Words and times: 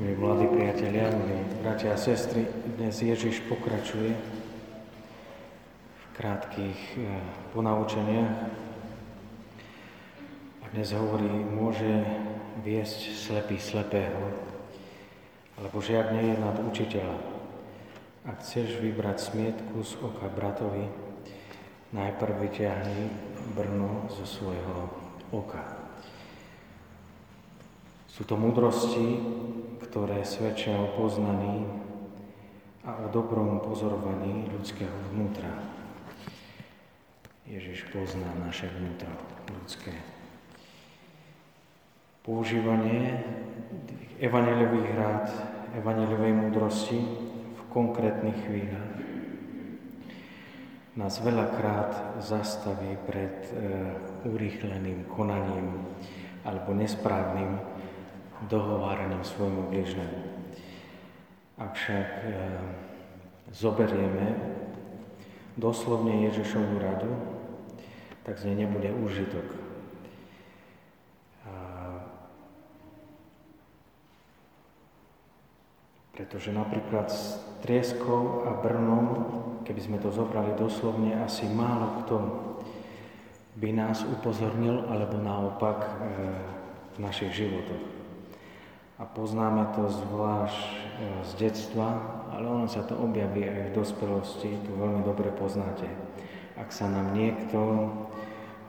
Milí 0.00 0.16
mladí 0.16 0.48
priatelia, 0.48 1.12
milí 1.12 1.44
bratia 1.60 1.92
a 1.92 2.00
sestry, 2.00 2.48
dnes 2.80 3.04
Ježiš 3.04 3.44
pokračuje 3.52 4.16
v 5.92 6.04
krátkých 6.16 6.80
eh, 6.96 7.20
ponaučeniach 7.52 8.32
a 10.64 10.64
dnes 10.72 10.96
hovorí, 10.96 11.28
môže 11.28 11.84
viesť 12.64 13.12
slepý 13.12 13.60
slepého, 13.60 14.32
alebo 15.60 15.84
žiak 15.84 16.16
nie 16.16 16.32
je 16.32 16.36
nad 16.48 16.56
učiteľa. 16.56 17.20
Ak 18.24 18.40
chceš 18.40 18.80
vybrať 18.80 19.20
smietku 19.20 19.84
z 19.84 20.00
oka 20.00 20.32
bratovi, 20.32 20.88
najprv 21.92 22.48
vyťahni 22.48 23.04
brno 23.52 24.08
zo 24.08 24.24
svojho 24.24 24.88
oka. 25.28 25.60
Sú 28.08 28.24
to 28.24 28.40
múdrosti, 28.40 29.20
ktoré 29.90 30.22
svedčia 30.22 30.78
o 30.78 30.86
poznaní 30.94 31.66
a 32.86 32.94
o 32.94 33.06
dobrom 33.10 33.58
pozorovaní 33.58 34.46
ľudského 34.54 34.94
vnútra. 35.10 35.50
Ježiš 37.42 37.90
pozná 37.90 38.30
naše 38.38 38.70
vnútro 38.70 39.10
ľudské. 39.50 39.90
Používanie 42.22 43.18
evaneliových 44.22 44.90
rád, 44.94 45.26
evaneliovej 45.74 46.38
múdrosti 46.38 47.02
v 47.58 47.60
konkrétnych 47.74 48.38
chvíľach 48.46 48.94
nás 50.94 51.18
veľakrát 51.18 52.22
zastaví 52.22 52.94
pred 53.10 53.34
e, 53.42 53.50
urýchleným 54.30 55.10
konaním 55.10 55.82
alebo 56.46 56.78
nesprávnym 56.78 57.79
dohováraním 58.48 59.24
svojmu 59.24 59.68
bližnému. 59.68 60.20
Ak 61.60 61.76
však 61.76 62.08
e, 62.24 62.32
zoberieme 63.52 64.32
doslovne 65.60 66.24
Ježišovu 66.24 66.80
radu, 66.80 67.12
tak 68.24 68.40
z 68.40 68.48
nej 68.48 68.64
nebude 68.64 68.88
užitok. 68.96 69.44
A, 71.44 71.52
pretože 76.16 76.48
napríklad 76.48 77.12
s 77.12 77.44
trieskou 77.60 78.48
a 78.48 78.56
brnom, 78.56 79.04
keby 79.68 79.80
sme 79.84 79.98
to 80.00 80.08
zobrali 80.08 80.56
doslovne, 80.56 81.20
asi 81.20 81.44
málo 81.44 82.00
kto 82.04 82.16
by 83.60 83.68
nás 83.76 84.00
upozornil, 84.08 84.88
alebo 84.88 85.20
naopak 85.20 85.84
e, 85.84 85.90
v 86.96 86.98
našich 87.04 87.36
životoch 87.36 87.99
a 89.00 89.08
poznáme 89.08 89.72
to 89.72 89.88
zvlášť 89.88 90.60
e, 90.60 90.76
z 91.24 91.30
detstva, 91.40 91.88
ale 92.36 92.44
ono 92.44 92.68
sa 92.68 92.84
to 92.84 92.92
objaví 93.00 93.48
aj 93.48 93.72
v 93.72 93.76
dospelosti, 93.80 94.60
tu 94.60 94.76
veľmi 94.76 95.00
dobre 95.08 95.32
poznáte. 95.32 95.88
Ak 96.60 96.68
sa 96.68 96.84
nám 96.84 97.16
niekto 97.16 97.88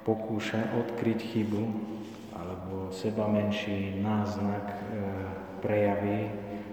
pokúša 0.08 0.72
odkryť 0.80 1.20
chybu 1.20 1.64
alebo 2.32 2.96
seba 2.96 3.28
menší 3.28 4.00
náznak 4.00 4.72
e, 4.72 4.78
prejaví 5.60 6.32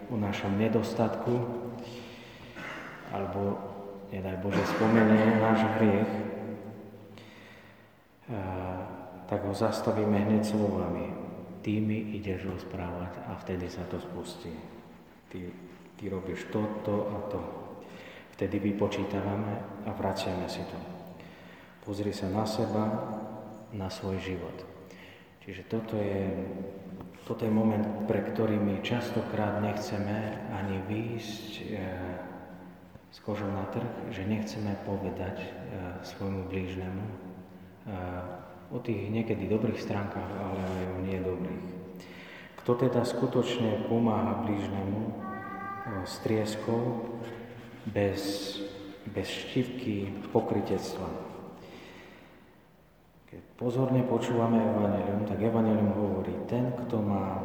o 0.09 0.15
našom 0.15 0.55
nedostatku 0.55 1.35
alebo, 3.11 3.59
nedaj 4.15 4.39
Bože, 4.39 4.63
spomenie 4.71 5.43
náš 5.43 5.67
hriech, 5.83 6.13
e, 8.31 8.39
tak 9.27 9.43
ho 9.43 9.51
zastavíme 9.51 10.15
hneď 10.15 10.47
slovami 10.47 11.28
ty 11.63 11.83
mi 11.83 12.17
ideš 12.17 12.49
rozprávať 12.49 13.29
a 13.29 13.37
vtedy 13.39 13.67
sa 13.71 13.85
to 13.87 14.01
spustí. 14.01 14.53
Ty, 15.29 15.39
ty 16.01 16.05
robíš 16.09 16.49
to, 16.49 16.65
to 16.85 16.97
a 17.11 17.17
to. 17.29 17.41
Vtedy 18.39 18.63
vypočítavame 18.63 19.83
a 19.85 19.91
vraciame 19.93 20.47
si 20.47 20.63
to. 20.71 20.79
Pozri 21.83 22.15
sa 22.15 22.31
na 22.31 22.47
seba, 22.47 22.85
na 23.75 23.91
svoj 23.91 24.23
život. 24.23 24.57
Čiže 25.43 25.63
toto 25.67 25.97
je, 25.97 26.29
toto 27.25 27.49
je 27.49 27.53
moment, 27.53 28.05
pre 28.05 28.21
ktorý 28.21 28.61
my 28.61 28.85
častokrát 28.85 29.59
nechceme 29.65 30.45
ani 30.53 30.77
výjsť 30.85 31.51
e, 31.57 31.65
s 33.09 33.19
kožou 33.25 33.49
na 33.49 33.65
trh, 33.73 34.13
že 34.13 34.29
nechceme 34.29 34.77
povedať 34.85 35.37
e, 35.41 35.49
svojmu 36.05 36.53
blížnemu, 36.53 37.28
o 38.69 38.79
tých 38.85 39.09
niekedy 39.09 39.49
dobrých 39.49 39.81
stránkach, 39.81 40.29
ale 40.29 40.61
aj 40.61 40.85
o 40.93 40.99
nie 41.01 41.19
dobrých. 41.25 41.65
Kto 42.61 42.71
teda 42.77 43.01
skutočne 43.01 43.89
pomáha 43.89 44.45
blížnemu 44.45 45.01
e, 45.09 45.13
s 46.05 46.21
trieskou 46.21 47.09
bez, 47.89 48.21
bez 49.09 49.25
štívky 49.25 50.13
pokrytectva. 50.29 51.09
Keď 53.33 53.43
pozorne 53.57 54.05
počúvame 54.05 54.61
Evangelium, 54.61 55.25
tak 55.25 55.41
Evangelium 55.41 55.93
hovorí, 55.97 56.33
ten, 56.45 56.77
kto 56.85 57.01
má 57.01 57.41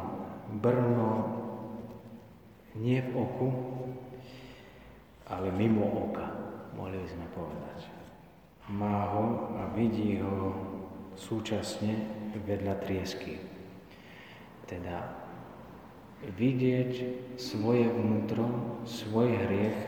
brno 0.60 1.40
nie 2.76 3.00
v 3.00 3.10
oku, 3.16 3.48
ale 5.24 5.48
mimo 5.56 5.88
oka, 6.10 6.26
mohli 6.76 7.00
by 7.00 7.08
sme 7.08 7.26
povedať. 7.32 7.88
Má 8.68 9.08
ho 9.12 9.56
a 9.56 9.72
vidí 9.72 10.20
ho 10.20 10.73
súčasne 11.16 11.94
vedľa 12.44 12.74
triesky. 12.82 13.38
Teda 14.64 15.12
vidieť 16.24 16.92
svoje 17.36 17.84
vnútro, 17.90 18.48
svoj 18.88 19.28
hriech 19.34 19.78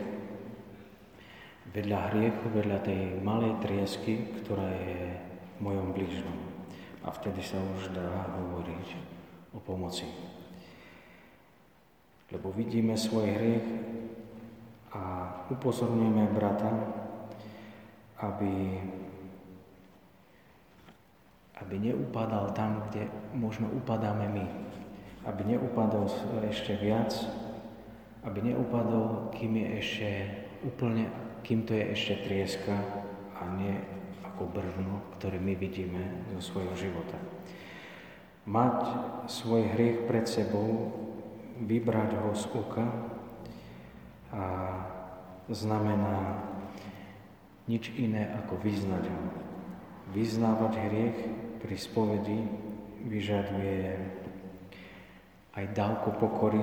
vedľa 1.77 1.99
hriechu, 2.09 2.45
vedľa 2.49 2.79
tej 2.81 3.01
malej 3.21 3.53
triesky, 3.59 4.33
ktorá 4.41 4.65
je 4.71 5.13
v 5.13 5.57
mojom 5.59 5.93
blížnom. 5.93 6.37
A 7.03 7.13
vtedy 7.13 7.43
sa 7.43 7.59
už 7.59 7.91
dá 7.91 8.33
hovoriť 8.33 8.87
o 9.55 9.59
pomoci. 9.61 10.07
Lebo 12.33 12.51
vidíme 12.51 12.97
svoj 12.99 13.29
hriech 13.29 13.67
a 14.91 15.03
upozorňujeme 15.53 16.25
brata, 16.35 16.71
aby 18.19 18.81
aby 21.61 21.75
neupadal 21.79 22.53
tam, 22.53 22.85
kde 22.89 23.09
možno 23.33 23.69
upadáme 23.73 24.29
my. 24.29 24.45
Aby 25.27 25.57
neupadol 25.57 26.07
ešte 26.47 26.77
viac, 26.79 27.11
aby 28.23 28.53
neupadol, 28.53 29.31
kým 29.35 29.59
je 29.59 29.67
ešte 29.79 30.09
úplne, 30.63 31.11
kým 31.43 31.63
to 31.67 31.75
je 31.75 31.83
ešte 31.91 32.13
trieska 32.27 32.75
a 33.39 33.43
nie 33.55 33.75
ako 34.23 34.47
brvno, 34.53 35.01
ktoré 35.17 35.41
my 35.41 35.57
vidíme 35.57 36.23
zo 36.37 36.53
svojho 36.53 36.75
života. 36.77 37.17
Mať 38.47 38.77
svoj 39.27 39.75
hriech 39.75 40.07
pred 40.07 40.23
sebou, 40.23 40.93
vybrať 41.57 42.11
ho 42.21 42.31
z 42.37 42.45
oka 42.53 42.85
a 44.29 44.43
znamená 45.49 46.43
nič 47.65 47.91
iné 47.97 48.29
ako 48.43 48.61
vyznať 48.61 49.03
ho. 49.09 49.21
Vyznávať 50.15 50.73
hriech 50.87 51.17
pri 51.59 51.75
spovedi 51.75 52.39
vyžaduje 53.07 53.97
aj 55.57 55.65
dávku 55.73 56.13
pokory, 56.21 56.61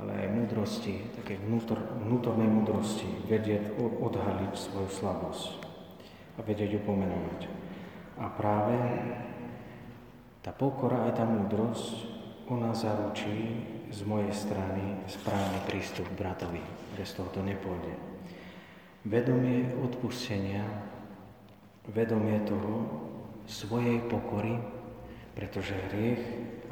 ale 0.00 0.12
aj 0.16 0.28
múdrosti, 0.32 1.12
také 1.12 1.36
vnútor, 1.36 1.76
vnútornej 2.00 2.48
múdrosti, 2.48 3.28
vedieť 3.28 3.76
odhaliť 3.78 4.52
svoju 4.56 4.88
slabosť 4.88 5.60
a 6.34 6.40
vedieť 6.40 6.76
ju 6.76 6.80
pomenovať. 6.88 7.40
A 8.16 8.32
práve 8.32 8.76
tá 10.40 10.56
pokora 10.56 11.04
aj 11.04 11.20
tá 11.20 11.24
múdrosť, 11.28 12.08
ona 12.48 12.72
zaručí 12.72 13.60
z 13.92 14.00
mojej 14.08 14.32
strany 14.32 15.04
správny 15.06 15.58
prístup 15.68 16.08
bratovi. 16.16 16.64
Bez 16.96 17.12
toho 17.12 17.28
to 17.30 17.44
nepôjde. 17.44 17.94
Vedomie 19.04 19.68
odpustenia 19.78 20.64
vedomie 21.88 22.36
toho 22.44 22.84
svojej 23.48 24.04
pokory, 24.12 24.60
pretože 25.32 25.72
hriech, 25.88 26.20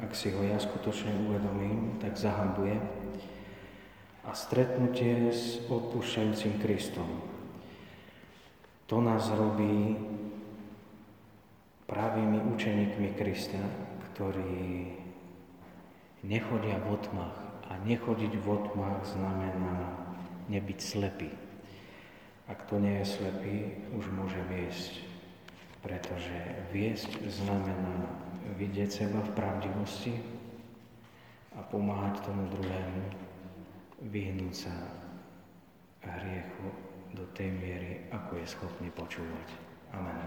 ak 0.03 0.13
si 0.13 0.29
ho 0.29 0.41
ja 0.45 0.61
skutočne 0.61 1.11
uvedomím, 1.25 1.97
tak 1.97 2.13
zahambuje 2.15 2.77
a 4.29 4.31
stretnutie 4.37 5.33
s 5.33 5.57
odpúšťajúcim 5.65 6.61
Kristom. 6.61 7.09
To 8.85 9.01
nás 9.01 9.25
robí 9.33 9.97
pravými 11.89 12.37
učeníkmi 12.53 13.17
Krista, 13.17 13.61
ktorí 14.13 14.93
nechodia 16.21 16.77
v 16.85 16.87
otmách. 16.93 17.37
A 17.69 17.77
nechodiť 17.85 18.33
v 18.41 18.47
otmách 18.49 19.05
znamená 19.13 19.93
nebyť 20.49 20.79
slepý. 20.81 21.29
Ak 22.49 22.65
to 22.65 22.81
nie 22.81 22.97
je 22.99 23.05
slepý, 23.05 23.55
už 23.93 24.09
môže 24.09 24.41
viesť 24.49 25.09
pretože 25.79 26.35
viesť 26.75 27.23
znamená 27.31 28.03
vidieť 28.59 28.89
seba 28.89 29.23
v 29.23 29.31
pravdivosti 29.35 30.13
a 31.55 31.63
pomáhať 31.63 32.19
tomu 32.27 32.51
druhému 32.51 33.03
vyhnúť 34.11 34.55
sa 34.55 34.75
hriechu 36.03 36.67
do 37.15 37.23
tej 37.35 37.51
miery, 37.51 37.91
ako 38.11 38.39
je 38.39 38.45
schopný 38.47 38.89
počúvať. 38.95 39.47
Amen. 39.95 40.17